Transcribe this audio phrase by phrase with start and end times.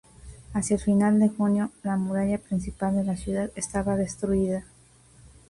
[0.53, 4.65] Hacia el final de junio, la muralla principal de la ciudad estaba destruida.